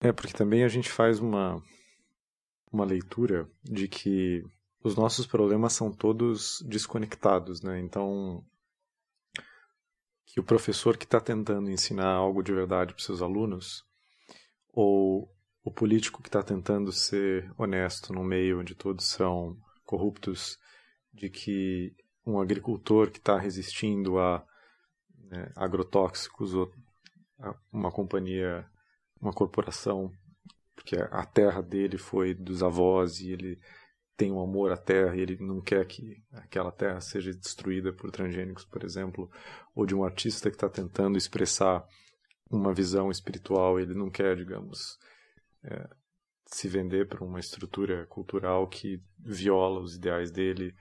[0.00, 1.62] É, porque também a gente faz uma,
[2.72, 4.42] uma leitura de que
[4.82, 7.78] os nossos problemas são todos desconectados, né?
[7.80, 8.42] Então,
[10.24, 13.84] que o professor que está tentando ensinar algo de verdade para seus alunos,
[14.72, 15.28] ou
[15.62, 20.56] o político que está tentando ser honesto no meio onde todos são corruptos,
[21.12, 21.94] de que
[22.24, 24.44] um agricultor que está resistindo a
[25.30, 26.72] né, agrotóxicos ou
[27.72, 28.66] uma companhia,
[29.20, 30.10] uma corporação,
[30.74, 33.60] porque a terra dele foi dos avós e ele
[34.16, 38.10] tem um amor à terra e ele não quer que aquela terra seja destruída por
[38.10, 39.30] transgênicos, por exemplo,
[39.74, 41.86] ou de um artista que está tentando expressar
[42.50, 44.98] uma visão espiritual, ele não quer, digamos,
[45.64, 45.88] é,
[46.46, 50.74] se vender para uma estrutura cultural que viola os ideais dele,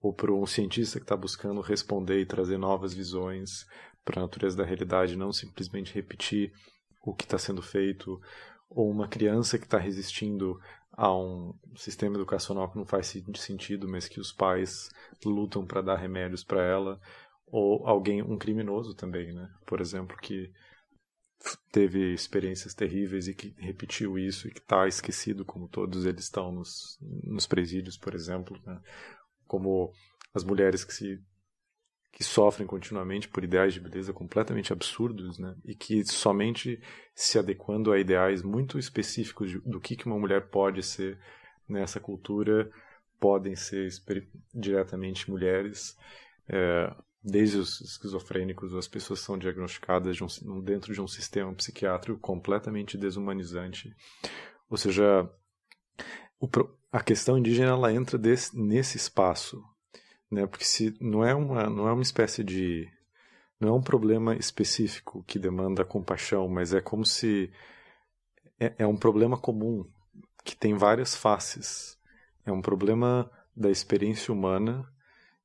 [0.00, 3.64] ou para um cientista que está buscando responder e trazer novas visões
[4.04, 6.52] para a natureza da realidade, não simplesmente repetir
[7.04, 8.20] o que está sendo feito,
[8.68, 10.58] ou uma criança que está resistindo
[10.92, 14.90] a um sistema educacional que não faz sentido, mas que os pais
[15.24, 17.00] lutam para dar remédios para ela,
[17.46, 19.48] ou alguém, um criminoso também, né?
[19.66, 20.52] Por exemplo, que
[21.70, 26.50] teve experiências terríveis e que repetiu isso e que está esquecido, como todos eles estão
[26.50, 28.80] nos, nos presídios, por exemplo, né?
[29.46, 29.92] como
[30.32, 31.20] as mulheres que se
[32.14, 35.56] que sofrem continuamente por ideais de beleza completamente absurdos, né?
[35.64, 36.80] E que somente
[37.12, 41.18] se adequando a ideais muito específicos de, do que, que uma mulher pode ser
[41.68, 42.70] nessa cultura,
[43.18, 43.88] podem ser
[44.54, 45.98] diretamente mulheres.
[46.48, 52.20] É, desde os esquizofrênicos, as pessoas são diagnosticadas de um, dentro de um sistema psiquiátrico
[52.20, 53.92] completamente desumanizante.
[54.70, 55.28] Ou seja,
[56.38, 56.48] o,
[56.92, 59.64] a questão indígena ela entra desse, nesse espaço,
[60.30, 60.46] né?
[60.46, 62.88] Porque se não é uma não é uma espécie de
[63.60, 67.50] não é um problema específico que demanda compaixão, mas é como se
[68.58, 69.84] é, é um problema comum
[70.44, 71.98] que tem várias faces.
[72.44, 74.86] É um problema da experiência humana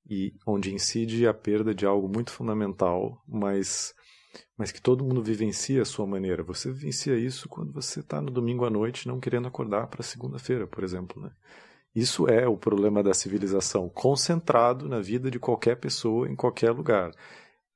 [0.09, 3.93] e onde incide a perda de algo muito fundamental, mas
[4.58, 6.43] mas que todo mundo vivencia a sua maneira.
[6.43, 10.67] Você vivencia isso quando você está no domingo à noite não querendo acordar para segunda-feira,
[10.67, 11.31] por exemplo, né?
[11.95, 17.11] Isso é o problema da civilização, concentrado na vida de qualquer pessoa em qualquer lugar.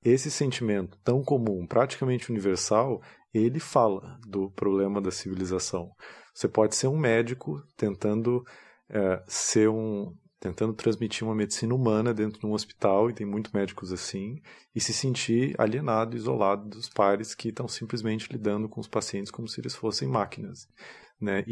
[0.04, 3.02] Esse sentimento tão comum, praticamente universal,
[3.34, 5.92] ele fala do problema da civilização.
[6.34, 8.44] Você pode ser um médico tentando
[8.90, 13.54] é, ser um, tentando transmitir uma medicina humana dentro de um hospital, e tem muitos
[13.54, 14.42] médicos assim,
[14.76, 19.48] e se sentir alienado, isolado dos pares que estão simplesmente lidando com os pacientes como
[19.48, 20.68] se eles fossem máquinas.
[21.24, 21.46] Né.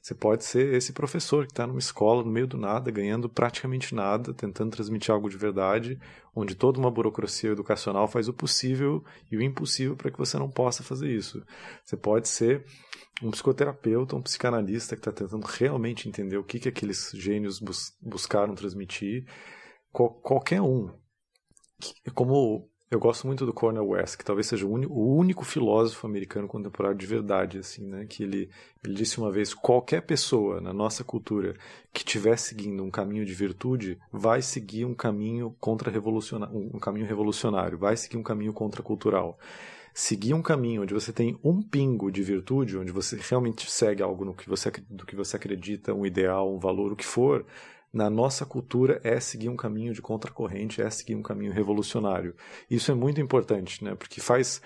[0.00, 3.94] Você pode ser esse professor que está numa escola, no meio do nada, ganhando praticamente
[3.94, 5.98] nada, tentando transmitir algo de verdade,
[6.34, 10.50] onde toda uma burocracia educacional faz o possível e o impossível para que você não
[10.50, 11.44] possa fazer isso.
[11.84, 12.64] Você pode ser
[13.22, 17.96] um psicoterapeuta, um psicanalista que está tentando realmente entender o que, que aqueles gênios bus
[18.02, 19.26] buscaram transmitir.
[19.92, 20.90] Qual, qualquer um.
[22.14, 26.06] Como eu gosto muito do Cornel West, que talvez seja o, único, o único filósofo
[26.06, 28.04] americano contemporâneo de verdade, assim, né?
[28.06, 28.50] Que ele,
[28.84, 31.54] ele disse uma vez: qualquer pessoa na nossa cultura
[31.90, 37.06] que estiver seguindo um caminho de virtude vai seguir um caminho contra revolucionário, um caminho
[37.06, 39.38] revolucionário, vai seguir um caminho contracultural
[39.94, 44.24] seguir um caminho onde você tem um pingo de virtude, onde você realmente segue algo
[44.24, 47.44] no que você, do que você acredita, um ideal, um valor, o que for,
[47.92, 52.34] na nossa cultura é seguir um caminho de contracorrente, é seguir um caminho revolucionário.
[52.70, 53.94] Isso é muito importante, né?
[53.94, 54.62] Porque faz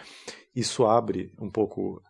[0.54, 2.02] isso abre um pouco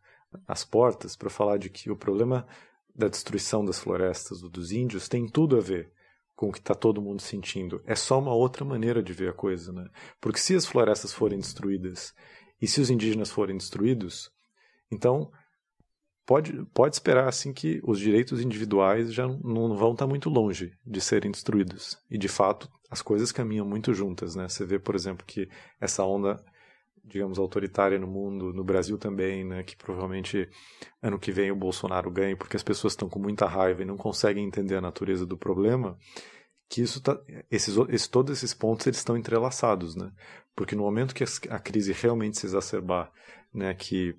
[0.47, 2.47] as portas para falar de que o problema
[2.95, 5.91] da destruição das florestas dos índios tem tudo a ver
[6.35, 7.83] com o que está todo mundo sentindo.
[7.87, 9.89] É só uma outra maneira de ver a coisa, né?
[10.21, 12.15] Porque se as florestas forem destruídas
[12.61, 14.31] e se os indígenas forem destruídos,
[14.91, 15.31] então
[16.27, 21.01] pode, pode esperar assim que os direitos individuais já não vão estar muito longe de
[21.01, 21.99] serem destruídos.
[22.11, 24.49] E de fato, as coisas caminham muito juntas, né?
[24.49, 25.49] Você vê, por exemplo, que
[25.81, 26.45] essa onda
[27.09, 30.49] digamos autoritária no mundo, no Brasil também, né, que provavelmente
[31.01, 33.97] ano que vem o Bolsonaro ganhe porque as pessoas estão com muita raiva e não
[33.97, 35.97] conseguem entender a natureza do problema
[36.69, 37.19] que isso tá,
[37.51, 40.11] esses, esses, todos esses pontos eles estão entrelaçados, né?
[40.55, 43.13] Porque no momento que a crise realmente se exacerbar,
[43.53, 44.17] né, que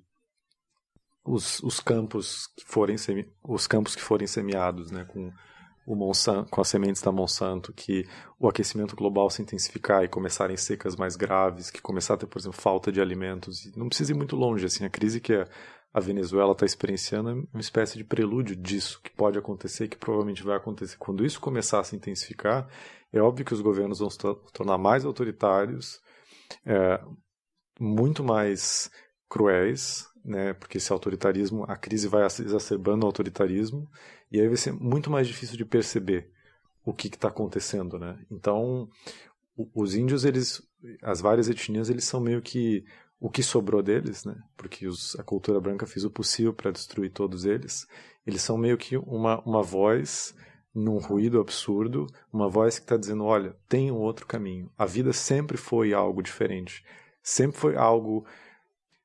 [1.28, 5.32] os, os campos que forem semi, os campos que forem semeados, né, com
[5.86, 8.06] o Monsanto, com as sementes da Monsanto, que
[8.38, 12.38] o aquecimento global se intensificar e começarem secas mais graves, que começar a ter, por
[12.38, 16.00] exemplo, falta de alimentos, e não precisa ir muito longe, assim, a crise que a,
[16.00, 20.56] Venezuela está experienciando é uma espécie de prelúdio disso que pode acontecer que provavelmente vai
[20.56, 20.96] acontecer.
[20.96, 22.68] Quando isso começar a se intensificar,
[23.12, 24.18] é óbvio que os governos vão se
[24.52, 26.00] tornar mais autoritários,
[26.64, 27.00] é,
[27.80, 28.90] muito mais
[29.28, 30.54] cruéis, né?
[30.54, 33.90] Porque esse autoritarismo, a crise vai exacerbando o autoritarismo
[34.30, 36.30] e aí vai ser muito mais difícil de perceber
[36.84, 38.18] o que está acontecendo, né?
[38.30, 38.88] Então,
[39.74, 40.62] os índios, eles,
[41.02, 42.84] as várias etnias, eles são meio que
[43.20, 44.36] o que sobrou deles, né?
[44.56, 47.86] Porque os, a cultura branca fez o possível para destruir todos eles.
[48.26, 50.34] Eles são meio que uma, uma voz
[50.74, 54.70] num ruído absurdo, uma voz que está dizendo: olha, tem um outro caminho.
[54.78, 56.84] A vida sempre foi algo diferente,
[57.22, 58.24] sempre foi algo,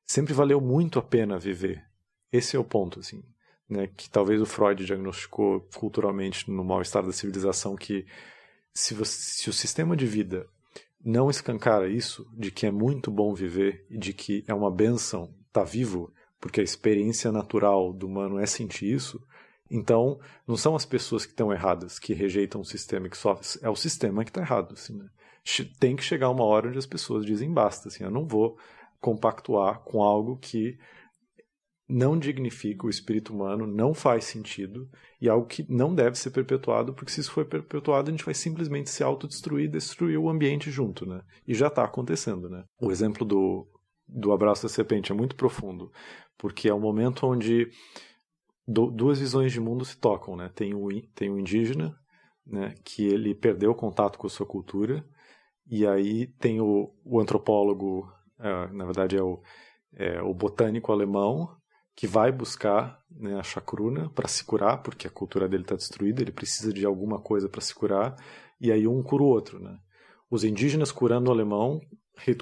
[0.06, 1.84] sempre valeu muito a pena viver.
[2.32, 3.22] Esse é o ponto, assim,
[3.68, 3.88] né?
[3.96, 8.06] Que talvez o Freud diagnosticou culturalmente no mal-estar da civilização que
[8.72, 10.46] se, você, se o sistema de vida
[11.04, 15.24] não escancara isso, de que é muito bom viver e de que é uma benção
[15.46, 19.22] estar tá vivo, porque a experiência natural do humano é sentir isso,
[19.70, 23.68] então não são as pessoas que estão erradas, que rejeitam o sistema que sofre, é
[23.68, 24.74] o sistema que está errado.
[24.74, 25.08] Assim, né?
[25.78, 28.58] Tem que chegar uma hora onde as pessoas dizem basta, assim, eu não vou
[29.04, 30.78] compactuar com algo que
[31.86, 34.88] não dignifica o espírito humano, não faz sentido
[35.20, 38.32] e algo que não deve ser perpetuado, porque se isso for perpetuado, a gente vai
[38.32, 41.20] simplesmente se autodestruir, destruir o ambiente junto, né?
[41.46, 42.64] E já está acontecendo, né?
[42.80, 43.68] O exemplo do,
[44.08, 45.92] do abraço da serpente é muito profundo,
[46.38, 47.68] porque é um momento onde
[48.66, 50.50] do, duas visões de mundo se tocam, né?
[50.54, 51.94] Tem o, tem o indígena,
[52.46, 52.74] né?
[52.82, 55.04] Que ele perdeu o contato com a sua cultura,
[55.66, 59.42] e aí tem o, o antropólogo, é, na verdade é o,
[59.94, 61.56] é o botânico alemão,
[61.96, 66.22] que vai buscar né, a chacruna para se curar, porque a cultura dele está destruída,
[66.22, 68.16] ele precisa de alguma coisa para se curar,
[68.60, 69.60] e aí um cura o outro.
[69.60, 69.78] Né?
[70.28, 71.80] Os indígenas curando o alemão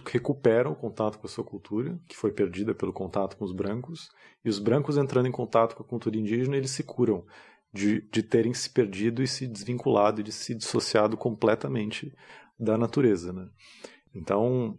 [0.06, 4.08] recuperam o contato com a sua cultura, que foi perdida pelo contato com os brancos,
[4.44, 7.24] e os brancos entrando em contato com a cultura indígena, eles se curam
[7.72, 12.14] de, de terem se perdido e se desvinculado de se dissociado completamente
[12.58, 13.32] da natureza.
[13.32, 13.48] Né?
[14.14, 14.78] Então,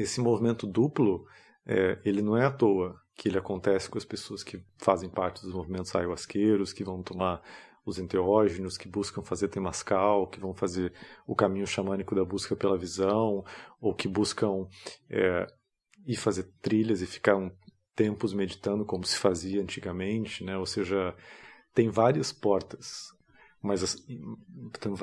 [0.00, 1.26] esse movimento duplo,
[1.66, 5.42] é, ele não é à toa que ele acontece com as pessoas que fazem parte
[5.42, 7.42] dos movimentos ayahuasqueiros, que vão tomar
[7.84, 10.92] os enteógenos, que buscam fazer temascal, que vão fazer
[11.26, 13.44] o caminho xamânico da busca pela visão,
[13.80, 14.66] ou que buscam
[15.08, 15.46] é,
[16.06, 17.50] ir fazer trilhas e ficar um,
[17.94, 20.56] tempos meditando como se fazia antigamente, né?
[20.56, 21.14] Ou seja,
[21.74, 23.12] tem várias portas,
[23.60, 24.06] mas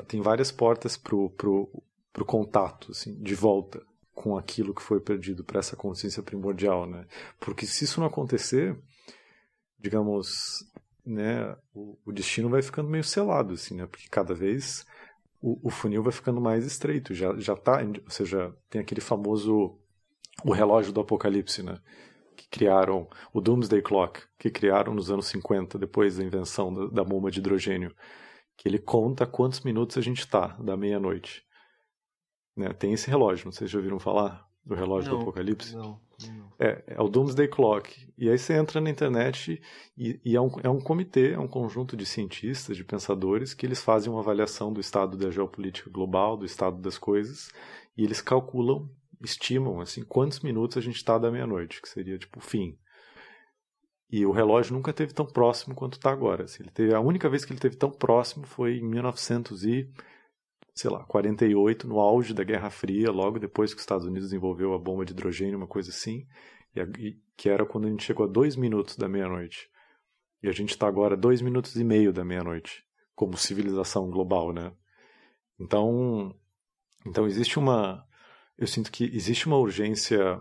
[0.08, 1.70] tem várias portas pro, pro,
[2.12, 3.80] pro contato, assim, de volta
[4.18, 7.06] com aquilo que foi perdido para essa consciência primordial, né?
[7.38, 8.76] Porque se isso não acontecer,
[9.78, 10.64] digamos,
[11.06, 13.86] né, o, o destino vai ficando meio selado, assim, né?
[13.86, 14.84] Porque cada vez
[15.40, 19.78] o, o, funil vai ficando mais estreito, já já tá, ou seja, tem aquele famoso
[20.44, 21.78] o relógio do apocalipse, né?
[22.36, 27.04] Que criaram o Doomsday Clock, que criaram nos anos 50, depois da invenção da, da
[27.04, 27.94] bomba de hidrogênio,
[28.56, 31.46] que ele conta quantos minutos a gente está da meia-noite.
[32.58, 32.72] Né?
[32.72, 35.74] Tem esse relógio, não sei se já ouviram falar do relógio não, do Apocalipse.
[35.74, 36.52] Não, não.
[36.58, 38.12] É, é o Doomsday Clock.
[38.18, 39.62] E aí você entra na internet
[39.96, 43.64] e, e é, um, é um comitê, é um conjunto de cientistas, de pensadores, que
[43.64, 47.52] eles fazem uma avaliação do estado da geopolítica global, do estado das coisas,
[47.96, 48.90] e eles calculam,
[49.22, 52.76] estimam, assim, quantos minutos a gente está da meia-noite, que seria tipo o fim.
[54.10, 56.44] E o relógio nunca teve tão próximo quanto está agora.
[56.44, 59.88] Assim, ele teve, a única vez que ele teve tão próximo foi em 1900 e
[60.78, 64.72] sei lá, 48, no auge da Guerra Fria, logo depois que os Estados Unidos desenvolveu
[64.74, 66.24] a bomba de hidrogênio, uma coisa assim,
[66.76, 69.68] e, que era quando a gente chegou a dois minutos da meia-noite.
[70.40, 72.84] E a gente está agora a dois minutos e meio da meia-noite,
[73.16, 74.72] como civilização global, né?
[75.58, 76.32] Então,
[77.04, 78.06] então existe uma,
[78.56, 80.40] eu sinto que existe uma urgência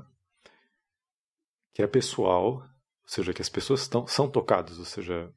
[1.74, 2.64] que é pessoal, ou
[3.08, 5.34] seja, que as pessoas estão, são tocadas, ou seja,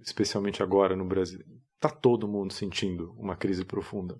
[0.00, 1.44] especialmente agora no Brasil,
[1.84, 4.18] está todo mundo sentindo uma crise profunda.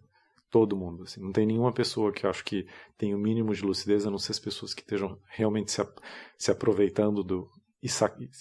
[0.50, 1.04] Todo mundo.
[1.04, 1.20] Assim.
[1.20, 2.66] Não tem nenhuma pessoa que eu acho que
[2.96, 5.82] tem o mínimo de lucidez, a não ser as pessoas que estejam realmente se,
[6.38, 7.50] se aproveitando do,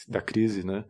[0.08, 0.86] da crise, né?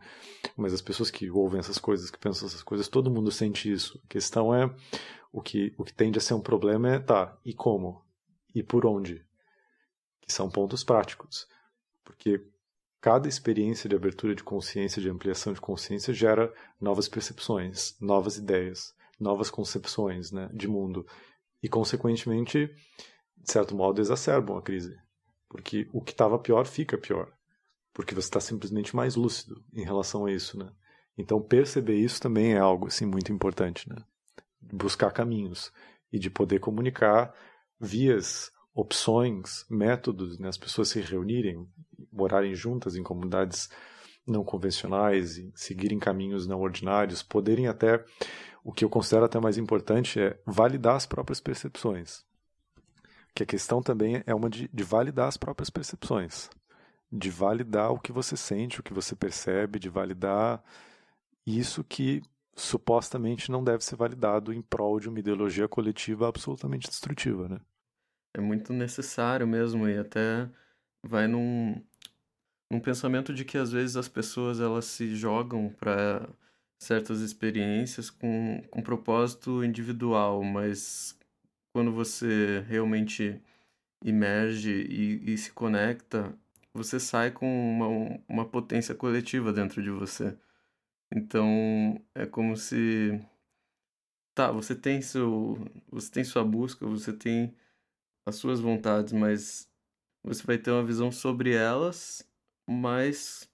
[0.57, 4.01] Mas as pessoas que ouvem essas coisas, que pensam essas coisas, todo mundo sente isso.
[4.03, 4.73] A questão é
[5.31, 8.03] o que o que tende a ser um problema é tá e como
[8.53, 9.25] e por onde,
[10.21, 11.47] que são pontos práticos,
[12.03, 12.45] porque
[13.03, 18.95] cada experiência de abertura de consciência, de ampliação de consciência, gera novas percepções, novas ideias,
[19.19, 21.05] novas concepções né, de mundo.
[21.61, 22.73] E, consequentemente,
[23.35, 24.97] de certo modo, exacerbam a crise.
[25.49, 27.29] Porque o que estava pior fica pior.
[27.91, 30.57] Porque você está simplesmente mais lúcido em relação a isso.
[30.57, 30.71] Né?
[31.17, 33.89] Então, perceber isso também é algo assim, muito importante.
[33.89, 33.97] Né?
[34.61, 35.73] Buscar caminhos
[36.09, 37.35] e de poder comunicar
[37.77, 41.67] vias opções, métodos, né, as pessoas se reunirem,
[42.11, 43.69] morarem juntas em comunidades
[44.25, 48.03] não convencionais, seguirem caminhos não ordinários, poderem até,
[48.63, 52.23] o que eu considero até mais importante é validar as próprias percepções.
[53.35, 56.49] Que a questão também é uma de, de validar as próprias percepções.
[57.11, 60.63] de validar o que você sente, o que você percebe, de validar
[61.45, 62.21] isso que
[62.55, 67.59] supostamente não deve ser validado em prol de uma ideologia coletiva absolutamente destrutiva, né?
[68.33, 70.49] É muito necessário mesmo e até
[71.03, 71.81] vai num,
[72.69, 76.27] num pensamento de que às vezes as pessoas elas se jogam para
[76.79, 81.17] certas experiências com, com propósito individual, mas
[81.73, 83.41] quando você realmente
[84.03, 86.35] emerge e, e se conecta,
[86.73, 90.37] você sai com uma, uma potência coletiva dentro de você.
[91.11, 93.19] Então, é como se
[94.33, 95.57] tá, você tem seu
[95.91, 97.55] você tem sua busca, você tem
[98.25, 99.69] as suas vontades, mas
[100.23, 102.27] você vai ter uma visão sobre elas,
[102.67, 103.49] mas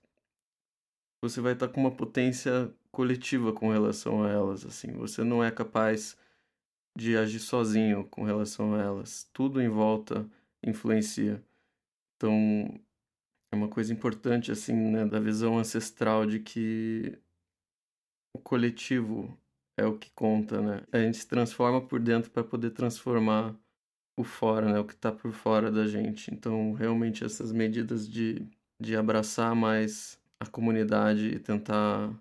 [1.21, 4.91] você vai estar com uma potência coletiva com relação a elas, assim.
[4.93, 6.17] Você não é capaz
[6.97, 9.29] de agir sozinho com relação a elas.
[9.33, 10.29] Tudo em volta
[10.63, 11.43] influencia.
[12.15, 12.79] Então,
[13.51, 17.17] é uma coisa importante assim, né, da visão ancestral de que
[18.33, 19.38] o coletivo
[19.77, 20.83] é o que conta, né?
[20.91, 23.55] A gente se transforma por dentro para poder transformar
[24.19, 24.79] o fora, né?
[24.79, 26.33] O que está por fora da gente.
[26.33, 28.45] Então, realmente, essas medidas de,
[28.77, 32.13] de abraçar mais a comunidade e tentar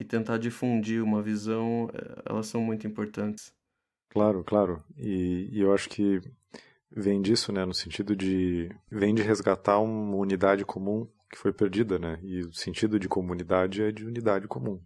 [0.00, 3.52] e tentar difundir uma visão, eh, elas são muito importantes.
[4.10, 4.82] Claro, claro.
[4.96, 6.20] E, e eu acho que
[6.90, 7.66] vem disso, né?
[7.66, 12.18] No sentido de vem de resgatar uma unidade comum que foi perdida, né?
[12.22, 14.80] E o sentido de comunidade é de unidade comum.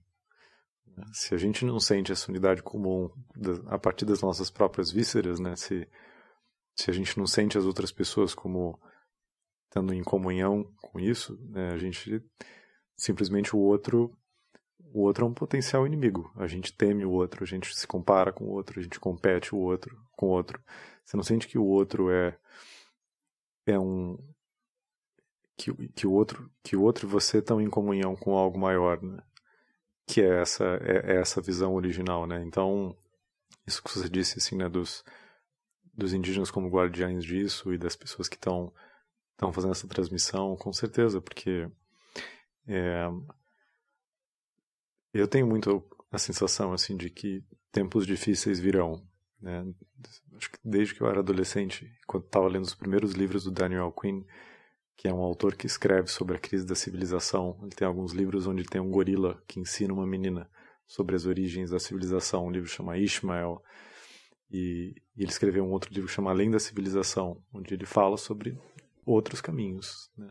[1.12, 3.11] Se a gente não sente essa unidade comum
[3.66, 5.57] a partir das nossas próprias vísceras, né?
[5.57, 5.88] Se,
[6.76, 8.78] se a gente não sente as outras pessoas como
[9.66, 11.73] estando em comunhão com isso, né?
[11.73, 12.23] A gente
[12.97, 14.16] simplesmente o outro
[14.92, 16.33] o outro é um potencial inimigo.
[16.37, 19.54] A gente teme o outro, a gente se compara com o outro, a gente compete
[19.54, 20.61] o outro com o outro.
[21.04, 22.37] Você não sente que o outro é
[23.66, 24.19] é um
[25.57, 29.00] que, que o outro que o outro e você estão em comunhão com algo maior,
[29.02, 29.23] né?
[30.11, 32.43] Que é essa é, é, essa visão original, né?
[32.45, 32.97] Então
[33.64, 35.05] isso que você disse assim, né, dos
[35.95, 38.73] dos indígenas como guardiães disso e das pessoas que estão
[39.33, 41.71] estão fazendo essa transmissão, com certeza, porque
[42.67, 43.09] é,
[45.14, 49.07] eu tenho muito a sensação assim de que tempos difíceis virão,
[49.40, 49.64] né?
[50.37, 53.93] Acho que desde que eu era adolescente, quando estava lendo os primeiros livros do Daniel
[53.93, 54.25] Quinn,
[55.00, 57.59] que é um autor que escreve sobre a crise da civilização.
[57.62, 60.47] Ele tem alguns livros onde tem um gorila que ensina uma menina
[60.87, 62.47] sobre as origens da civilização.
[62.47, 63.62] Um livro chama Ishmael.
[64.50, 68.19] E, e ele escreveu um outro livro que chama Além da Civilização, onde ele fala
[68.19, 68.59] sobre
[69.07, 70.11] outros caminhos.
[70.19, 70.30] Né?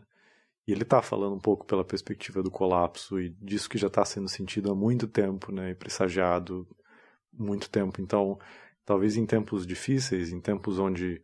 [0.68, 4.04] E ele está falando um pouco pela perspectiva do colapso e disso que já está
[4.04, 6.64] sendo sentido há muito tempo, né, e pressagiado
[7.32, 8.00] muito tempo.
[8.00, 8.38] Então,
[8.84, 11.20] talvez em tempos difíceis, em tempos onde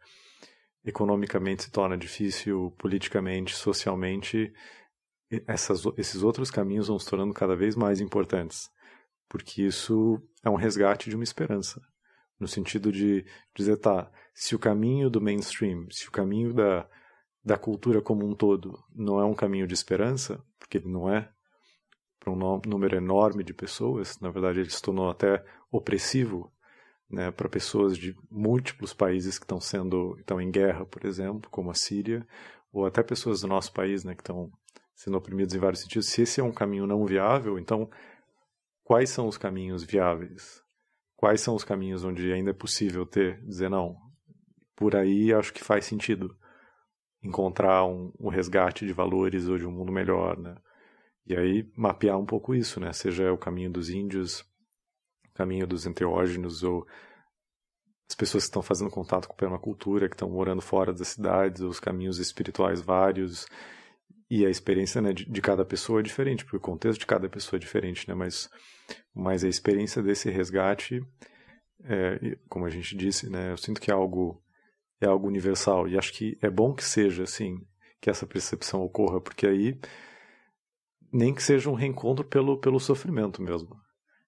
[0.87, 4.53] economicamente se torna difícil, politicamente, socialmente,
[5.47, 8.71] essas, esses outros caminhos vão se tornando cada vez mais importantes,
[9.29, 11.83] porque isso é um resgate de uma esperança,
[12.39, 16.89] no sentido de dizer, tá, se o caminho do mainstream, se o caminho da,
[17.45, 21.29] da cultura como um todo não é um caminho de esperança, porque ele não é,
[22.21, 26.53] para um número enorme de pessoas, na verdade ele se tornou até opressivo
[27.09, 31.71] né, para pessoas de múltiplos países que estão sendo estão em guerra, por exemplo, como
[31.71, 32.27] a Síria,
[32.73, 34.51] ou até pessoas do nosso país, né, que estão
[34.95, 36.09] sendo oprimidas em vários sentidos.
[36.09, 37.89] Se esse é um caminho não viável, então
[38.83, 40.63] quais são os caminhos viáveis?
[41.15, 43.97] Quais são os caminhos onde ainda é possível ter, dizer não?
[44.75, 46.37] Por aí acho que faz sentido
[47.23, 50.57] encontrar um, um resgate de valores ou de um mundo melhor, né?
[51.27, 52.93] E aí mapear um pouco isso, né?
[52.93, 54.45] Seja o caminho dos índios,
[55.37, 56.87] caminho dos enteógenos ou
[58.09, 61.61] as pessoas que estão fazendo contato com a permacultura, que estão morando fora das cidades,
[61.61, 63.47] os caminhos espirituais vários
[64.31, 67.29] e a experiência né, de, de, cada pessoa é diferente, porque o contexto de cada
[67.29, 68.15] pessoa é diferente, né?
[68.15, 68.51] Mas,
[69.15, 71.01] mas a experiência desse resgate,
[71.85, 73.53] é, como a gente disse, né?
[73.53, 74.43] Eu sinto que é algo
[75.01, 77.61] é algo universal e acho que é bom que seja assim,
[78.01, 79.79] que essa percepção ocorra, porque aí
[81.13, 83.77] nem que seja um reencontro pelo pelo sofrimento mesmo.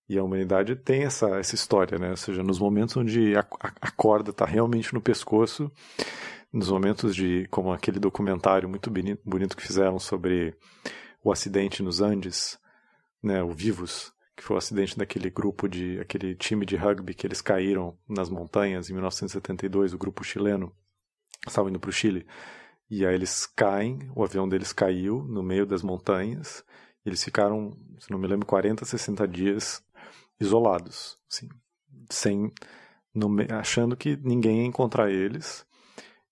[0.09, 2.11] E a humanidade tem essa, essa história, né?
[2.11, 5.71] Ou seja, nos momentos onde a, a, corda está realmente no pescoço,
[6.51, 10.57] nos momentos de, como aquele documentário muito bonito, bonito que fizeram sobre
[11.23, 12.59] o acidente nos Andes,
[13.23, 13.43] né?
[13.43, 17.43] O Vivos, que foi o acidente daquele grupo de, aquele time de rugby que eles
[17.43, 20.73] caíram nas montanhas em 1972, o grupo chileno,
[21.47, 22.27] estavam indo para o Chile.
[22.91, 26.65] E aí eles caem, o avião deles caiu no meio das montanhas.
[27.05, 29.83] Eles ficaram, se não me lembro, 40, 60 dias
[30.41, 31.49] isolados, assim,
[32.11, 32.53] sem
[33.15, 35.67] no, achando que ninguém ia encontrar eles.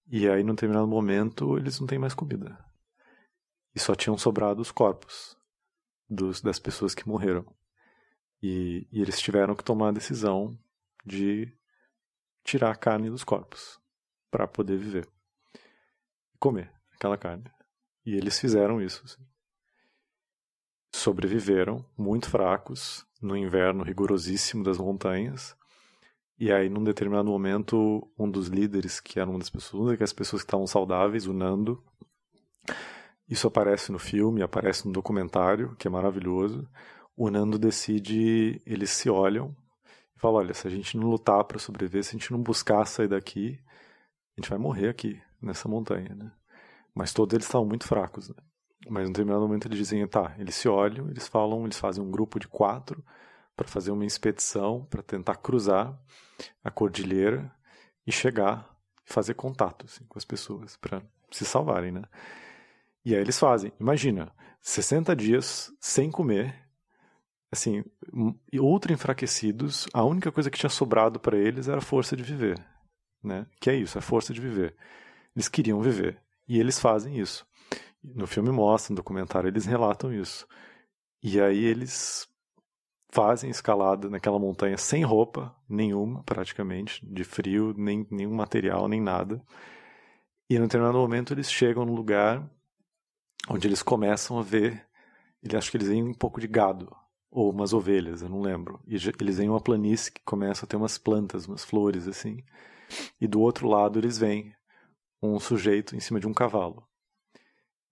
[0.09, 2.57] E aí, num determinado momento, eles não têm mais comida.
[3.75, 5.37] e só tinham sobrado os corpos
[6.09, 7.45] dos, das pessoas que morreram.
[8.43, 10.59] E, e eles tiveram que tomar a decisão
[11.05, 11.53] de
[12.45, 13.81] tirar a carne dos corpos
[14.31, 15.09] para poder viver
[16.35, 17.51] e comer aquela carne.
[18.05, 19.03] E eles fizeram isso.
[19.05, 19.27] Assim.
[20.95, 25.57] Sobreviveram, muito fracos, no inverno rigorosíssimo das montanhas.
[26.39, 30.13] E aí, num determinado momento, um dos líderes, que era uma das pessoas, que as
[30.13, 31.83] pessoas que estavam saudáveis, o Nando,
[33.29, 36.69] isso aparece no filme, aparece no documentário, que é maravilhoso.
[37.17, 39.57] O Nando decide, eles se olham
[40.17, 42.85] e falam: olha, se a gente não lutar para sobreviver, se a gente não buscar
[42.85, 43.59] sair daqui,
[44.37, 46.31] a gente vai morrer aqui, nessa montanha, né?
[46.95, 48.37] Mas todos eles estavam muito fracos, né?
[48.89, 52.11] Mas no determinado momento eles dizem, tá, eles se olham, eles falam, eles fazem um
[52.11, 53.05] grupo de quatro
[53.57, 55.99] para fazer uma expedição, para tentar cruzar
[56.63, 57.51] a cordilheira
[58.07, 58.69] e chegar
[59.05, 62.03] e fazer contato assim, com as pessoas, para se salvarem, né?
[63.05, 66.55] E aí eles fazem, imagina, 60 dias sem comer,
[67.51, 67.85] assim,
[68.55, 72.63] ultra enfraquecidos, a única coisa que tinha sobrado para eles era a força de viver,
[73.23, 73.47] né?
[73.61, 74.77] Que é isso, a força de viver.
[75.35, 77.47] Eles queriam viver e eles fazem isso.
[78.15, 80.47] No filme mostra, no documentário eles relatam isso.
[81.23, 82.29] E aí eles
[83.11, 89.43] fazem escalada naquela montanha sem roupa nenhuma, praticamente, de frio, nem nenhum material, nem nada.
[90.49, 92.49] E no determinado momento eles chegam num lugar
[93.49, 94.87] onde eles começam a ver,
[95.43, 96.95] ele acho que eles veem um pouco de gado
[97.31, 98.81] ou umas ovelhas, eu não lembro.
[98.87, 102.45] E eles veem uma planície que começa a ter umas plantas, umas flores assim.
[103.21, 104.55] E do outro lado eles veem
[105.23, 106.86] um sujeito em cima de um cavalo.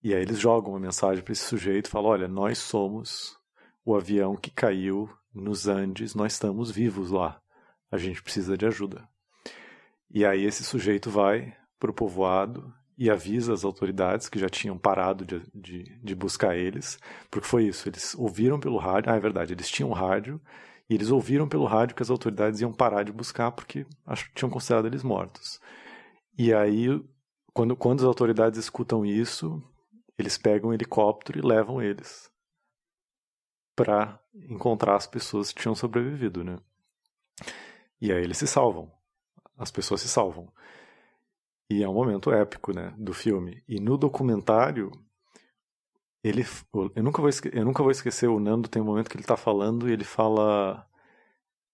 [0.05, 3.39] E aí eles jogam uma mensagem para esse sujeito, falam: "Olha, nós somos
[3.83, 7.41] o avião que caiu nos Andes, nós estamos vivos lá.
[7.91, 9.09] A gente precisa de ajuda."
[10.07, 14.77] E aí esse sujeito vai para o povoado e avisa as autoridades que já tinham
[14.77, 16.99] parado de, de, de, buscar eles,
[17.31, 20.39] porque foi isso, eles ouviram pelo rádio, ah, é verdade, eles tinham rádio,
[20.87, 23.87] e eles ouviram pelo rádio que as autoridades iam parar de buscar porque
[24.35, 25.59] tinham considerado eles mortos.
[26.37, 27.03] E aí,
[27.53, 29.63] quando, quando as autoridades escutam isso,
[30.17, 32.31] eles pegam um helicóptero e levam eles
[33.75, 36.57] para encontrar as pessoas que tinham sobrevivido, né?
[37.99, 38.91] E aí eles se salvam.
[39.57, 40.51] As pessoas se salvam.
[41.69, 43.63] E é um momento épico, né, do filme.
[43.67, 44.91] E no documentário,
[46.23, 46.45] ele,
[46.95, 49.37] eu nunca vou, eu nunca vou esquecer o Nando tem um momento que ele está
[49.37, 50.87] falando e ele fala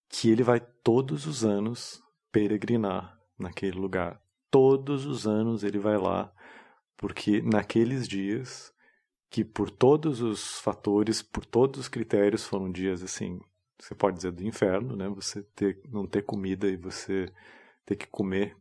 [0.08, 4.20] que ele vai todos os anos peregrinar naquele lugar.
[4.50, 6.32] Todos os anos ele vai lá,
[7.02, 8.72] porque naqueles dias
[9.28, 13.40] que por todos os fatores, por todos os critérios foram dias assim,
[13.76, 15.08] você pode dizer do inferno, né?
[15.08, 17.28] Você ter, não ter comida e você
[17.84, 18.56] ter que comer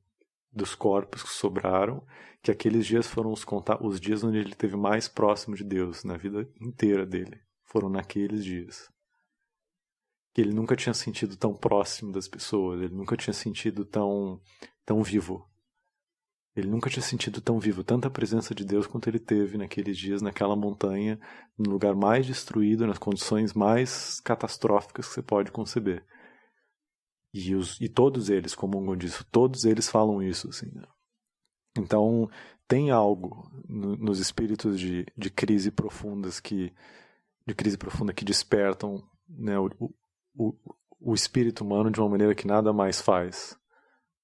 [0.52, 2.04] dos corpos que sobraram,
[2.42, 3.46] que aqueles dias foram os,
[3.80, 7.40] os dias onde ele esteve mais próximo de Deus na vida inteira dele.
[7.66, 8.92] Foram naqueles dias.
[10.34, 14.42] Que ele nunca tinha sentido tão próximo das pessoas, ele nunca tinha sentido tão,
[14.84, 15.48] tão vivo.
[16.56, 20.22] Ele nunca tinha sentido tão vivo, tanta presença de Deus quanto ele teve naqueles dias,
[20.22, 21.20] naquela montanha,
[21.58, 26.06] no lugar mais destruído, nas condições mais catastróficas que você pode conceber.
[27.34, 30.50] E, os, e todos eles comungam disso, todos eles falam isso.
[30.50, 30.86] Assim, né?
[31.78, 32.30] Então,
[32.68, 36.74] tem algo no, nos espíritos de, de crise profundas que
[37.46, 39.70] de crise profunda que despertam né, o,
[40.36, 40.54] o,
[41.00, 43.58] o espírito humano de uma maneira que nada mais faz.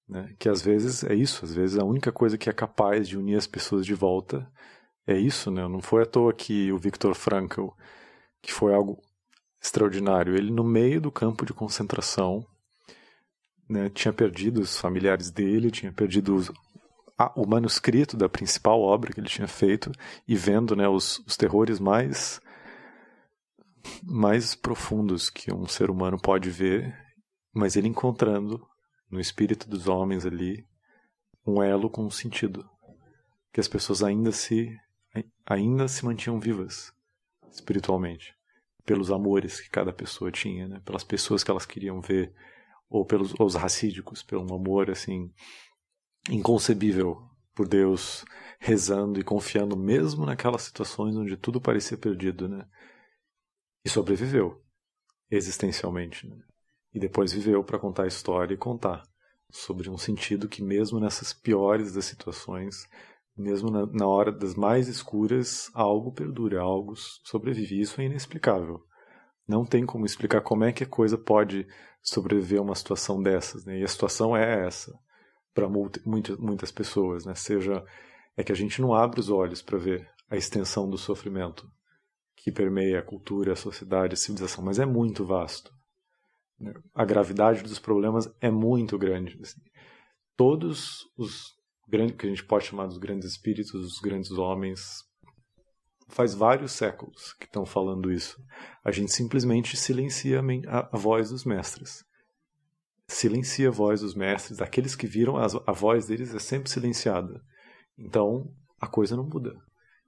[0.08, 0.34] Né?
[0.38, 3.36] Que às vezes é isso, às vezes a única coisa que é capaz de unir
[3.36, 4.50] as pessoas de volta
[5.06, 5.50] é isso.
[5.50, 5.66] Né?
[5.68, 7.68] Não foi à toa que o Viktor Frankl,
[8.40, 9.00] que foi algo
[9.60, 12.46] extraordinário, ele no meio do campo de concentração,
[13.68, 16.50] né, tinha perdido os familiares dele, tinha perdido os,
[17.18, 19.92] a, o manuscrito da principal obra que ele tinha feito
[20.26, 22.40] e vendo né, os, os terrores mais
[24.02, 26.94] mais profundos que um ser humano pode ver,
[27.54, 28.66] mas ele encontrando
[29.10, 30.66] no espírito dos homens ali
[31.46, 32.68] um elo com um sentido,
[33.52, 34.76] que as pessoas ainda se
[35.46, 36.92] ainda se mantinham vivas
[37.50, 38.36] espiritualmente,
[38.84, 40.80] pelos amores que cada pessoa tinha, né?
[40.84, 42.32] pelas pessoas que elas queriam ver,
[42.88, 45.32] ou pelos os racídicos, pelo amor assim
[46.30, 48.24] inconcebível por Deus,
[48.60, 52.68] rezando e confiando mesmo naquelas situações onde tudo parecia perdido, né?
[53.84, 54.62] E sobreviveu
[55.30, 56.47] existencialmente, né?
[56.94, 59.02] E depois viveu para contar a história e contar
[59.50, 62.88] sobre um sentido que mesmo nessas piores das situações,
[63.36, 67.80] mesmo na, na hora das mais escuras, algo perdura, algo sobrevive.
[67.80, 68.82] Isso é inexplicável.
[69.46, 71.66] Não tem como explicar como é que a coisa pode
[72.02, 73.78] sobreviver a uma situação dessas, né?
[73.78, 74.92] E a situação é essa
[75.54, 77.34] para muitas, muitas pessoas, né?
[77.34, 77.84] Seja
[78.36, 81.68] é que a gente não abre os olhos para ver a extensão do sofrimento
[82.36, 85.72] que permeia a cultura, a sociedade, a civilização, mas é muito vasto.
[86.94, 89.38] A gravidade dos problemas é muito grande.
[89.40, 89.60] Assim.
[90.36, 91.54] Todos os
[91.88, 95.04] grandes, que a gente pode chamar dos grandes espíritos, os grandes homens,
[96.08, 98.40] faz vários séculos que estão falando isso.
[98.84, 102.04] A gente simplesmente silencia a, a voz dos mestres.
[103.06, 107.40] Silencia a voz dos mestres, daqueles que viram, a, a voz deles é sempre silenciada.
[107.96, 109.54] Então, a coisa não muda.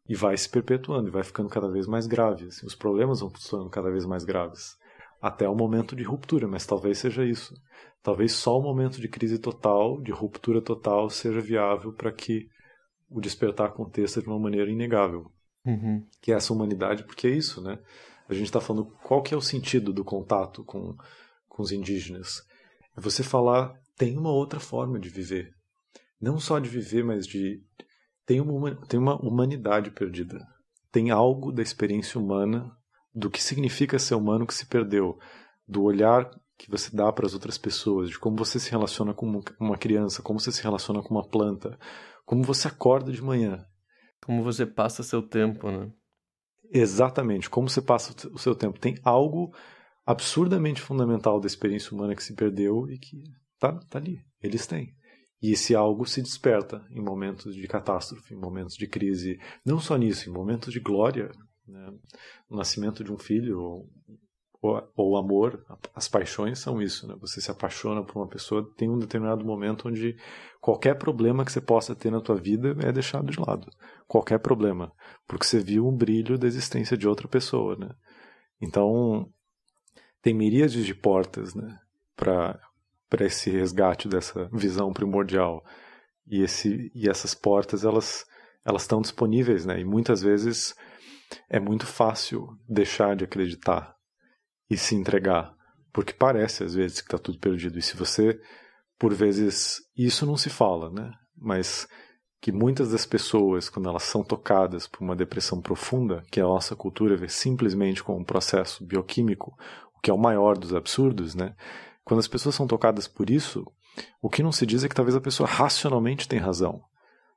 [0.08, 2.46] E vai se perpetuando, e vai ficando cada vez mais grave.
[2.46, 4.76] Assim, os problemas vão se tornando cada vez mais graves.
[5.20, 7.54] Até o momento de ruptura, mas talvez seja isso.
[8.02, 12.48] Talvez só o momento de crise total, de ruptura total, seja viável para que
[13.09, 15.30] o despertar aconteça de uma maneira inegável.
[15.64, 16.06] Uhum.
[16.22, 17.78] Que é essa humanidade, porque é isso, né?
[18.28, 20.96] A gente está falando qual que é o sentido do contato com,
[21.48, 22.42] com os indígenas.
[22.96, 25.52] É você falar, tem uma outra forma de viver.
[26.20, 27.61] Não só de viver, mas de
[28.24, 30.38] tem uma, tem uma humanidade perdida.
[30.92, 32.70] Tem algo da experiência humana,
[33.14, 35.18] do que significa ser humano que se perdeu,
[35.66, 39.42] do olhar que você dá para as outras pessoas, de como você se relaciona com
[39.59, 41.79] uma criança, como você se relaciona com uma planta,
[42.25, 43.64] como você acorda de manhã.
[44.23, 45.90] Como você passa seu tempo, né?
[46.70, 48.79] Exatamente, como você passa o seu tempo.
[48.79, 49.53] Tem algo
[50.07, 53.23] absurdamente fundamental da experiência humana que se perdeu e que
[53.59, 54.20] tá, tá ali.
[54.42, 54.94] Eles têm.
[55.42, 59.38] E esse algo se desperta em momentos de catástrofe, em momentos de crise.
[59.64, 61.31] Não só nisso, em momentos de glória.
[61.70, 61.92] Né?
[62.48, 63.87] O nascimento de um filho,
[64.61, 67.06] ou, ou, amor, as paixões são isso.
[67.06, 67.16] Né?
[67.20, 70.16] Você se apaixona por uma pessoa, tem um determinado momento onde
[70.61, 73.70] qualquer problema que você possa ter na tua vida é deixado de lado.
[74.06, 74.92] Qualquer problema.
[75.26, 77.76] Porque você viu um brilho da existência de outra pessoa.
[77.76, 77.88] Né?
[78.61, 79.30] Então,
[80.20, 81.78] tem miríades de portas né?
[82.16, 82.61] para
[83.09, 85.64] para esse resgate dessa visão primordial.
[86.28, 88.24] E, esse, e essas portas, elas
[88.64, 89.80] elas estão disponíveis, né?
[89.80, 90.74] E muitas vezes
[91.48, 93.94] é muito fácil deixar de acreditar
[94.68, 95.52] e se entregar,
[95.92, 97.78] porque parece às vezes que está tudo perdido.
[97.78, 98.40] E se você,
[98.98, 101.12] por vezes, isso não se fala, né?
[101.36, 101.88] Mas
[102.40, 106.74] que muitas das pessoas, quando elas são tocadas por uma depressão profunda, que a nossa
[106.74, 109.54] cultura vê simplesmente como um processo bioquímico,
[109.94, 111.54] o que é o maior dos absurdos, né?
[112.02, 113.64] Quando as pessoas são tocadas por isso,
[114.22, 116.82] o que não se diz é que talvez a pessoa racionalmente tem razão.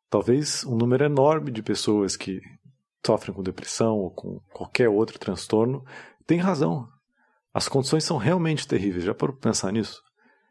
[0.10, 2.40] Talvez um número enorme de pessoas que
[3.06, 5.84] sofrem com depressão ou com qualquer outro transtorno
[6.26, 6.88] tem razão.
[7.54, 9.04] As condições são realmente terríveis.
[9.04, 10.02] Já parou para pensar nisso?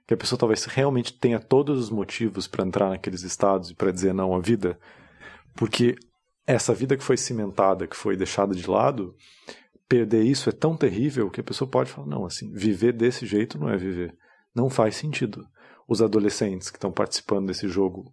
[0.07, 3.91] Que a pessoa talvez realmente tenha todos os motivos para entrar naqueles estados e para
[3.91, 4.79] dizer não à vida,
[5.55, 5.97] porque
[6.47, 9.15] essa vida que foi cimentada, que foi deixada de lado,
[9.89, 13.59] perder isso é tão terrível que a pessoa pode falar: não, assim, viver desse jeito
[13.59, 14.17] não é viver.
[14.55, 15.47] Não faz sentido.
[15.89, 18.13] Os adolescentes que estão participando desse jogo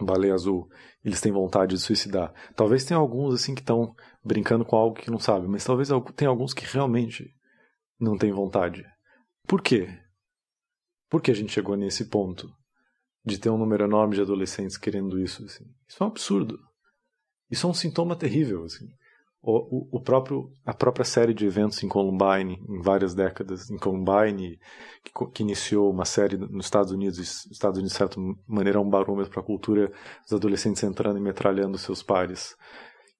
[0.00, 0.68] Baleia Azul,
[1.04, 2.32] eles têm vontade de suicidar.
[2.54, 6.28] Talvez tenha alguns assim que estão brincando com algo que não sabem, mas talvez tenha
[6.28, 7.32] alguns que realmente
[7.98, 8.84] não têm vontade.
[9.46, 9.88] Por quê?
[11.08, 12.50] Por que a gente chegou nesse ponto
[13.24, 15.44] de ter um número enorme de adolescentes querendo isso?
[15.44, 15.64] Assim?
[15.88, 16.58] Isso é um absurdo.
[17.50, 18.64] Isso é um sintoma terrível.
[18.64, 18.86] Assim
[19.48, 24.58] o, o, próprio a própria série de eventos em Columbine em várias décadas em Columbine
[25.04, 28.82] que, que iniciou uma série nos Estados Unidos os Estados Unidos de certa maneira é
[28.82, 32.56] um barômetro para a cultura dos adolescentes entrando e metralhando seus pares.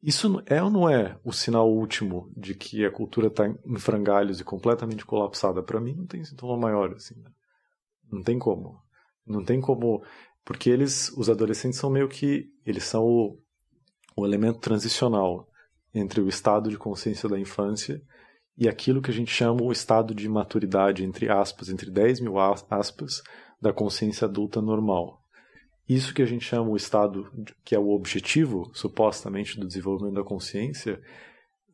[0.02, 4.40] Isso é ou não é o sinal último de que a cultura está em frangalhos
[4.40, 5.62] e completamente colapsada?
[5.62, 7.30] Para mim não tem sintoma maior assim né?
[8.10, 8.80] não tem como.
[9.24, 10.02] Não tem como
[10.44, 13.38] porque eles os adolescentes são meio que eles são o,
[14.16, 15.48] o elemento transicional
[15.98, 18.02] entre o estado de consciência da infância
[18.56, 22.34] e aquilo que a gente chama o estado de maturidade, entre aspas, entre 10 mil
[22.38, 23.22] aspas,
[23.60, 25.20] da consciência adulta normal.
[25.88, 27.30] Isso que a gente chama o estado
[27.64, 31.00] que é o objetivo, supostamente, do desenvolvimento da consciência,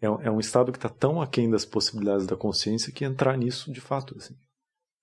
[0.00, 3.72] é, é um estado que está tão aquém das possibilidades da consciência que entrar nisso,
[3.72, 4.34] de fato, assim,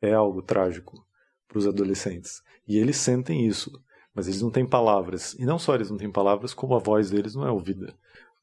[0.01, 1.05] é algo trágico
[1.47, 2.41] para os adolescentes.
[2.67, 3.71] E eles sentem isso,
[4.13, 5.33] mas eles não têm palavras.
[5.35, 7.95] E não só eles não têm palavras, como a voz deles não é ouvida.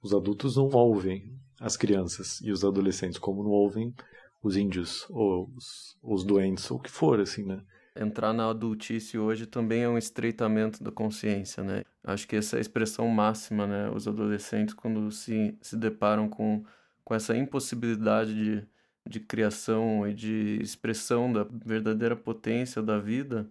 [0.07, 3.93] Os adultos não ouvem as crianças e os adolescentes, como não ouvem
[4.41, 7.61] os índios ou os, os doentes, ou o que for, assim, né?
[7.97, 11.83] Entrar na adultice hoje também é um estreitamento da consciência, né?
[12.05, 13.91] Acho que essa é a expressão máxima, né?
[13.91, 16.65] Os adolescentes, quando se, se deparam com,
[17.05, 18.69] com essa impossibilidade de,
[19.09, 23.51] de criação e de expressão da verdadeira potência da vida,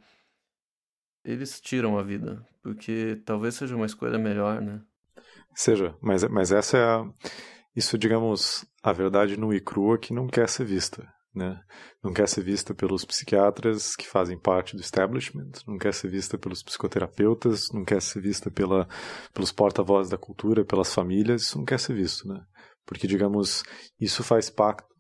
[1.22, 4.82] eles tiram a vida, porque talvez seja uma escolha melhor, né?
[5.56, 7.06] Seja, mas, mas essa é a,
[7.76, 11.08] isso, digamos, a verdade nua e crua que não quer ser vista.
[11.34, 11.60] né?
[12.04, 16.38] Não quer ser vista pelos psiquiatras que fazem parte do establishment, não quer ser vista
[16.38, 18.88] pelos psicoterapeutas, não quer ser vista pela,
[19.34, 22.42] pelos porta-vozes da cultura, pelas famílias, isso não quer ser visto, né?
[22.86, 23.64] Porque, digamos,
[24.00, 24.50] isso faz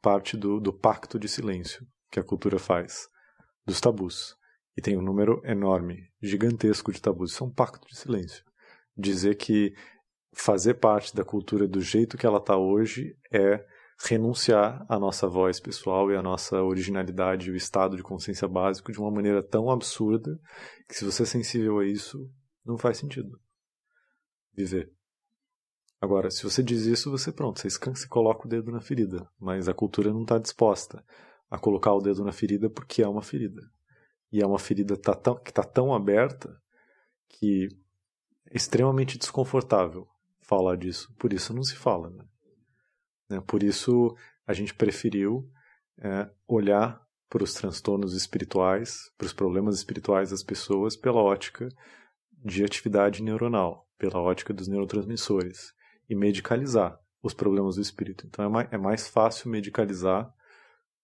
[0.01, 3.07] parte do, do pacto de silêncio que a cultura faz,
[3.65, 4.35] dos tabus.
[4.77, 7.31] E tem um número enorme, gigantesco de tabus.
[7.31, 8.43] Isso é um pacto de silêncio.
[8.97, 9.73] Dizer que
[10.35, 13.65] fazer parte da cultura do jeito que ela está hoje é
[14.03, 18.91] renunciar à nossa voz pessoal e à nossa originalidade e o estado de consciência básico
[18.91, 20.37] de uma maneira tão absurda
[20.87, 22.29] que se você é sensível a isso,
[22.65, 23.39] não faz sentido
[24.53, 24.91] viver.
[26.01, 29.69] Agora, se você diz isso, você pronto, você, você coloca o dedo na ferida, mas
[29.69, 31.03] a cultura não está disposta
[31.49, 33.61] a colocar o dedo na ferida porque é uma ferida.
[34.31, 36.61] E é uma ferida tá tão, que está tão aberta
[37.29, 37.69] que
[38.51, 40.05] é extremamente desconfortável
[40.47, 41.13] falar disso.
[41.17, 42.09] Por isso não se fala.
[42.09, 42.25] Né?
[43.29, 43.41] Né?
[43.45, 45.49] Por isso, a gente preferiu
[45.99, 51.67] é, olhar para os transtornos espirituais, para os problemas espirituais das pessoas pela ótica
[52.31, 55.73] de atividade neuronal, pela ótica dos neurotransmissores,
[56.07, 58.27] e medicalizar os problemas do espírito.
[58.27, 60.31] Então é mais, é mais fácil medicalizar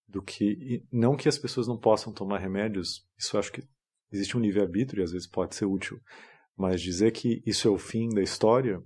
[0.08, 0.86] do que.
[0.92, 3.64] Não que as pessoas não possam tomar remédios, isso acho que
[4.12, 6.00] existe um livre-arbítrio e às vezes pode ser útil,
[6.56, 8.84] mas dizer que isso é o fim da história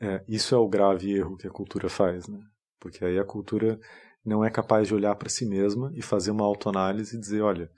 [0.00, 2.40] é, isso é o grave erro que a cultura faz, né?
[2.78, 3.78] Porque aí a cultura
[4.24, 7.70] não é capaz de olhar para si mesma e fazer uma autoanálise e dizer, olha,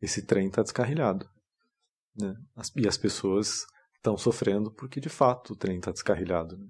[0.00, 1.28] esse trem está descarrilhado.
[2.16, 2.32] Né?
[2.76, 6.56] e as pessoas estão sofrendo porque de fato o trem está descarrilhado.
[6.56, 6.66] Né?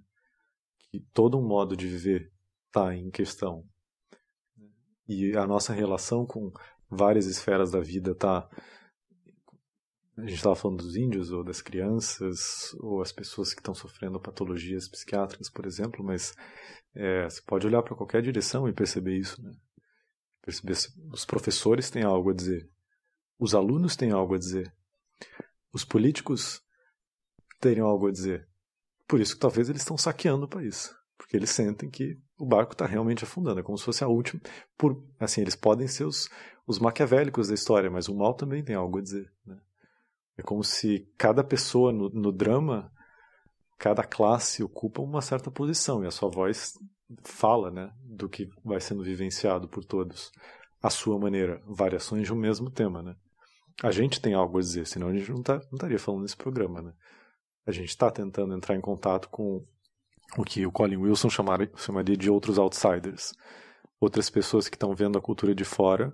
[0.91, 2.33] Que todo um modo de viver
[2.69, 3.65] está em questão.
[5.07, 6.51] E a nossa relação com
[6.89, 8.49] várias esferas da vida está
[10.17, 14.21] a gente estava falando dos índios ou das crianças ou as pessoas que estão sofrendo
[14.21, 16.35] patologias psiquiátricas, por exemplo, mas
[16.95, 19.53] é, você pode olhar para qualquer direção e perceber isso, né?
[20.41, 22.71] Perceber se os professores têm algo a dizer,
[23.39, 24.73] os alunos têm algo a dizer,
[25.73, 26.63] os políticos
[27.61, 28.49] teriam algo a dizer.
[29.09, 32.73] Por isso que talvez eles estão saqueando o país, porque eles sentem que o barco
[32.73, 34.41] está realmente afundando, é como se fosse a última.
[34.79, 36.29] Por, assim, eles podem ser os,
[36.67, 39.59] os maquiavélicos da história, mas o mal também tem algo a dizer, né?
[40.37, 42.91] É como se cada pessoa no, no drama,
[43.79, 46.75] cada classe ocupa uma certa posição e a sua voz
[47.23, 50.31] fala né, do que vai sendo vivenciado por todos.
[50.83, 53.03] A sua maneira, variações de um mesmo tema.
[53.03, 53.17] Né?
[53.83, 56.37] A gente tem algo a dizer, senão a gente não, tá, não estaria falando nesse
[56.37, 56.83] programa.
[56.83, 56.93] Né?
[57.67, 59.65] A gente está tentando entrar em contato com
[60.37, 63.33] o que o Colin Wilson chamaria, chamaria de outros outsiders.
[64.01, 66.13] Outras pessoas que estão vendo a cultura de fora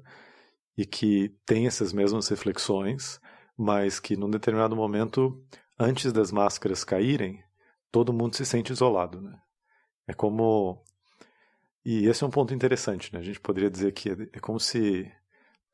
[0.76, 3.18] e que têm essas mesmas reflexões
[3.60, 5.38] mas que num determinado momento,
[5.78, 7.44] antes das máscaras caírem,
[7.92, 9.38] todo mundo se sente isolado, né?
[10.08, 10.82] É como
[11.84, 13.20] e esse é um ponto interessante, né?
[13.20, 15.10] A gente poderia dizer que é como se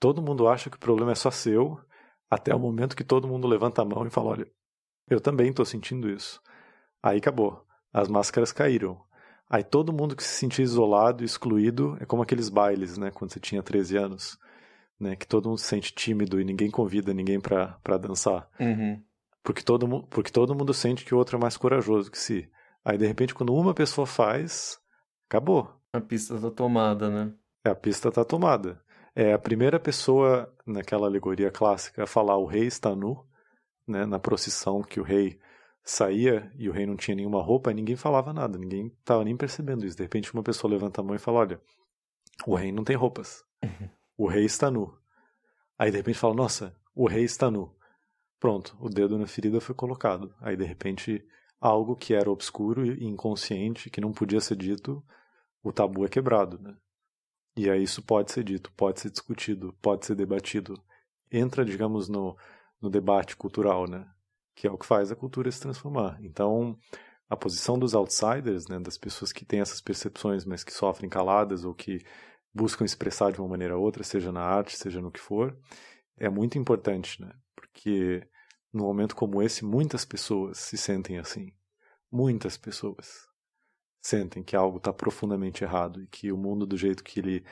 [0.00, 1.78] todo mundo acha que o problema é só seu,
[2.28, 4.50] até o momento que todo mundo levanta a mão e fala: olha,
[5.08, 6.40] eu também estou sentindo isso.
[7.02, 7.64] Aí acabou.
[7.92, 9.00] As máscaras caíram.
[9.48, 13.12] Aí todo mundo que se sentia isolado, excluído, é como aqueles bailes, né?
[13.12, 14.38] Quando você tinha 13 anos
[14.98, 15.16] né?
[15.16, 18.48] Que todo mundo se sente tímido e ninguém convida ninguém para dançar.
[18.58, 19.02] Uhum.
[19.42, 22.50] Porque, todo, porque todo mundo sente que o outro é mais corajoso que si.
[22.84, 24.78] Aí, de repente, quando uma pessoa faz,
[25.28, 25.72] acabou.
[25.92, 27.32] A pista tá tomada, né?
[27.64, 28.80] É, a pista tá tomada.
[29.14, 33.24] É a primeira pessoa naquela alegoria clássica a falar o rei está nu,
[33.86, 34.04] né?
[34.04, 35.38] Na procissão que o rei
[35.82, 39.36] saía e o rei não tinha nenhuma roupa, e ninguém falava nada, ninguém tava nem
[39.36, 39.96] percebendo isso.
[39.96, 41.60] De repente, uma pessoa levanta a mão e fala: Olha,
[42.46, 43.44] o rei não tem roupas.
[43.64, 44.96] Uhum o rei está nu.
[45.78, 47.74] Aí de repente fala, nossa, o rei está nu.
[48.38, 50.34] Pronto, o dedo na ferida foi colocado.
[50.40, 51.26] Aí de repente
[51.60, 55.04] algo que era obscuro e inconsciente, que não podia ser dito,
[55.62, 56.76] o tabu é quebrado, né?
[57.56, 60.80] E aí isso pode ser dito, pode ser discutido, pode ser debatido.
[61.32, 62.36] Entra, digamos, no,
[62.80, 64.06] no debate cultural, né?
[64.54, 66.18] Que é o que faz a cultura se transformar.
[66.22, 66.78] Então,
[67.28, 71.64] a posição dos outsiders, né, das pessoas que têm essas percepções, mas que sofrem caladas
[71.64, 72.04] ou que
[72.56, 75.56] buscam expressar de uma maneira ou outra, seja na arte, seja no que for,
[76.16, 77.30] é muito importante, né?
[77.54, 78.26] Porque
[78.72, 81.52] num momento como esse, muitas pessoas se sentem assim.
[82.10, 83.28] Muitas pessoas
[84.00, 87.44] sentem que algo está profundamente errado e que o mundo do jeito que ele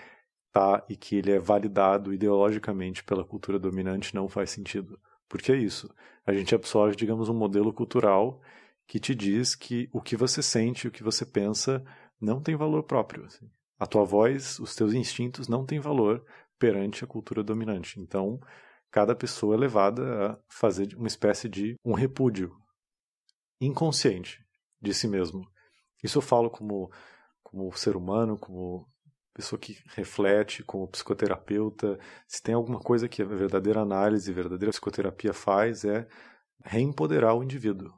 [0.46, 4.98] está e que ele é validado ideologicamente pela cultura dominante não faz sentido.
[5.28, 5.92] Porque é isso.
[6.24, 8.40] A gente absorve, digamos, um modelo cultural
[8.86, 11.84] que te diz que o que você sente, o que você pensa,
[12.20, 13.24] não tem valor próprio.
[13.24, 13.50] Assim.
[13.78, 16.24] A tua voz, os teus instintos não têm valor
[16.58, 18.00] perante a cultura dominante.
[18.00, 18.38] Então,
[18.90, 22.52] cada pessoa é levada a fazer uma espécie de um repúdio
[23.60, 24.44] inconsciente
[24.80, 25.42] de si mesmo.
[26.02, 26.90] Isso eu falo como,
[27.42, 28.86] como ser humano, como
[29.34, 34.70] pessoa que reflete como psicoterapeuta, se tem alguma coisa que a verdadeira análise, a verdadeira
[34.70, 36.06] psicoterapia faz é
[36.64, 37.92] reempoderar o indivíduo,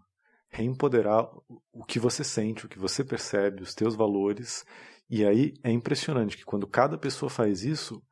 [0.49, 1.29] reempoderar
[1.73, 4.65] o que você sente, o que você percebe, os teus valores.
[5.09, 8.03] E aí é impressionante que quando cada pessoa faz isso,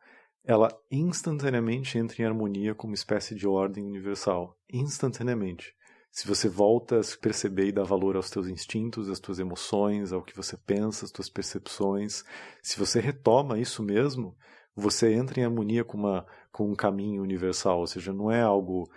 [0.44, 5.74] ela instantaneamente entra em harmonia com uma espécie de ordem universal, instantaneamente.
[6.11, 10.12] Se você volta a se perceber e dar valor aos teus instintos, às tuas emoções,
[10.12, 12.22] ao que você pensa, às tuas percepções,
[12.62, 14.37] se você retoma isso mesmo,
[14.76, 18.88] você entra em harmonia com, uma, com um caminho universal, ou seja, não é algo,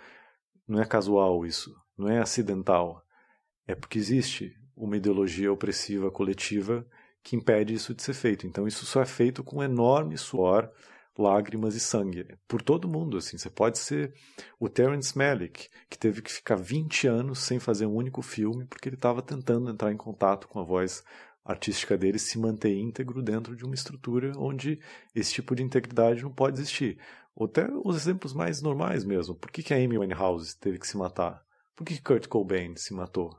[0.66, 3.02] não é casual isso, não é acidental.
[3.66, 6.86] É porque existe uma ideologia opressiva coletiva
[7.22, 8.46] que impede isso de ser feito.
[8.46, 10.70] Então isso só é feito com enorme suor,
[11.18, 12.24] lágrimas e sangue.
[12.46, 13.36] Por todo mundo, assim.
[13.36, 14.14] Você pode ser
[14.58, 18.88] o Terence Malick, que teve que ficar 20 anos sem fazer um único filme porque
[18.88, 21.02] ele estava tentando entrar em contato com a voz
[21.44, 24.78] artística dele se manter íntegro dentro de uma estrutura onde
[25.14, 26.98] esse tipo de integridade não pode existir.
[27.34, 29.34] Ou até os exemplos mais normais mesmo.
[29.34, 31.42] Por que, que a Amy Winehouse teve que se matar?
[31.74, 33.30] Por que, que Kurt Cobain se matou?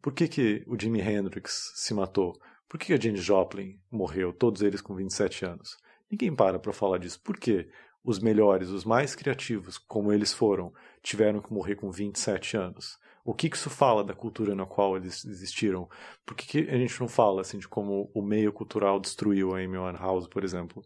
[0.00, 2.38] Por que, que o Jimi Hendrix se matou?
[2.70, 5.76] Por que, que a Jane Joplin morreu, todos eles com 27 anos?
[6.08, 7.20] Ninguém para para falar disso.
[7.20, 7.68] Por quê?
[8.04, 12.96] Os melhores, os mais criativos, como eles foram, tiveram que morrer com 27 anos.
[13.24, 15.88] O que, que isso fala da cultura na qual eles existiram?
[16.24, 19.58] Por que, que a gente não fala assim de como o meio cultural destruiu a
[19.58, 20.80] Amy Winehouse, por exemplo?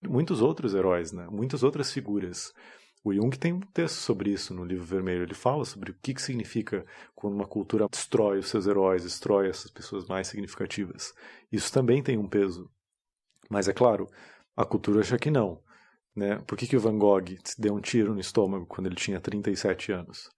[0.00, 1.26] Muitos outros heróis, né?
[1.28, 2.54] Muitas outras figuras.
[3.06, 5.24] O Jung tem um texto sobre isso no livro vermelho.
[5.24, 9.50] Ele fala sobre o que, que significa quando uma cultura destrói os seus heróis, destrói
[9.50, 11.12] essas pessoas mais significativas.
[11.52, 12.70] Isso também tem um peso.
[13.50, 14.08] Mas é claro,
[14.56, 15.62] a cultura acha que não.
[16.16, 16.38] Né?
[16.46, 19.92] Por que, que o Van Gogh deu um tiro no estômago quando ele tinha 37
[19.92, 20.30] anos?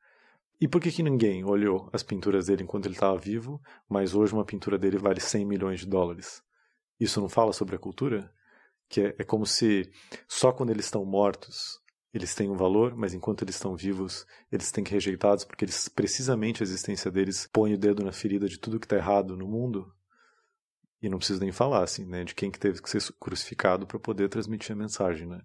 [0.61, 4.33] E por que, que ninguém olhou as pinturas dele enquanto ele estava vivo, mas hoje
[4.33, 6.43] uma pintura dele vale 100 milhões de dólares?
[6.99, 8.33] Isso não fala sobre a cultura?
[8.89, 9.89] Que é, é como se
[10.27, 11.86] só quando eles estão mortos
[12.17, 15.89] eles têm um valor, mas enquanto eles estão vivos, eles têm que rejeitados porque eles
[15.89, 19.47] precisamente a existência deles põe o dedo na ferida de tudo que está errado no
[19.47, 19.93] mundo
[21.01, 23.99] e não preciso nem falar, assim, né, de quem que teve que ser crucificado para
[23.99, 25.41] poder transmitir a mensagem, né?